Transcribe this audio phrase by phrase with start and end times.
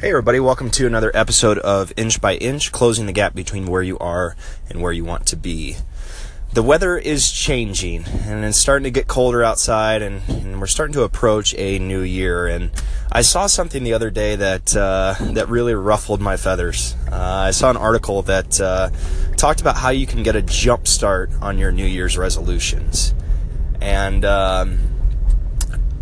[0.00, 3.82] Hey, everybody, welcome to another episode of Inch by Inch, closing the gap between where
[3.82, 4.34] you are
[4.70, 5.76] and where you want to be.
[6.54, 10.94] The weather is changing and it's starting to get colder outside, and, and we're starting
[10.94, 12.46] to approach a new year.
[12.46, 12.70] And
[13.12, 16.96] I saw something the other day that uh, that really ruffled my feathers.
[17.12, 18.88] Uh, I saw an article that uh,
[19.36, 23.12] talked about how you can get a jump start on your New Year's resolutions.
[23.82, 24.78] And um,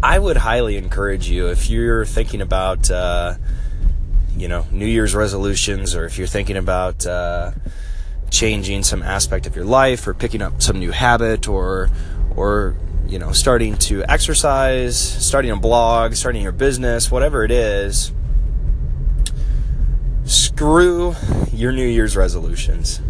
[0.05, 3.35] I would highly encourage you if you're thinking about uh,
[4.39, 7.53] you know, New Year's resolutions, or if you're thinking about uh,
[8.31, 11.91] changing some aspect of your life, or picking up some new habit, or
[12.37, 12.75] or
[13.07, 18.13] you know, starting to exercise, starting a blog, starting your business, whatever it is,
[20.25, 21.15] screw
[21.53, 23.01] your New Year's resolutions.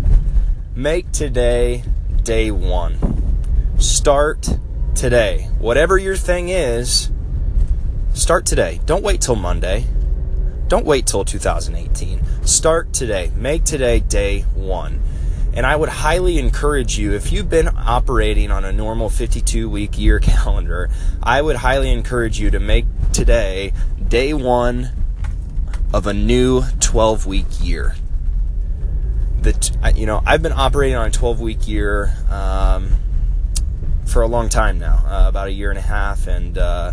[0.74, 1.82] Make today
[2.22, 2.96] day one.
[3.78, 4.48] Start
[4.94, 5.48] today.
[5.58, 7.10] Whatever your thing is,
[8.14, 8.80] start today.
[8.86, 9.86] Don't wait till Monday.
[10.68, 12.44] Don't wait till 2018.
[12.44, 13.32] Start today.
[13.34, 15.02] Make today day one.
[15.54, 19.98] And I would highly encourage you, if you've been operating on a normal 52 week
[19.98, 20.90] year calendar,
[21.22, 23.72] I would highly encourage you to make today
[24.06, 24.90] day one
[25.92, 27.96] of a new 12 week year.
[29.40, 32.90] That, you know, I've been operating on a 12 week year um,
[34.04, 36.26] for a long time now, uh, about a year and a half.
[36.26, 36.92] And, uh,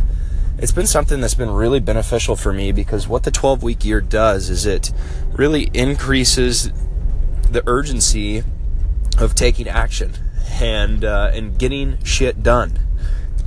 [0.57, 4.01] it's been something that's been really beneficial for me because what the 12 week year
[4.01, 4.91] does is it
[5.33, 6.71] really increases
[7.49, 8.43] the urgency
[9.19, 10.13] of taking action
[10.61, 12.79] and uh, and getting shit done.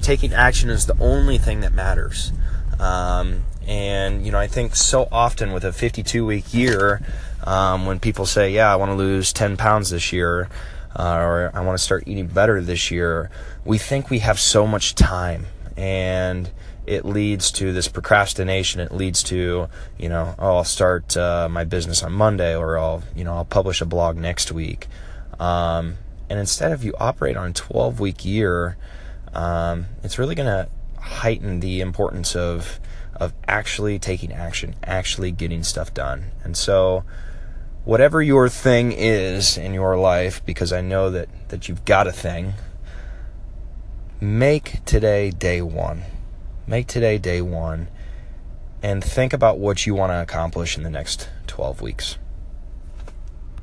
[0.02, 2.32] Taking action is the only thing that matters.
[2.78, 7.00] Um, and you know, I think so often with a 52 week year,
[7.44, 10.48] um, when people say, "Yeah, I want to lose 10 pounds this year,"
[10.96, 13.30] uh, or "I want to start eating better this year,"
[13.64, 16.50] we think we have so much time and
[16.88, 18.80] it leads to this procrastination.
[18.80, 23.02] It leads to, you know, oh, I'll start uh, my business on Monday, or I'll,
[23.14, 24.86] you know, I'll publish a blog next week.
[25.38, 25.98] Um,
[26.30, 28.78] and instead of you operate on a 12 week year,
[29.34, 30.68] um, it's really going to
[31.00, 32.80] heighten the importance of
[33.16, 36.26] of actually taking action, actually getting stuff done.
[36.44, 37.04] And so,
[37.84, 42.12] whatever your thing is in your life, because I know that that you've got a
[42.12, 42.54] thing,
[44.20, 46.04] make today day one.
[46.68, 47.88] Make today day one
[48.82, 52.18] and think about what you want to accomplish in the next 12 weeks.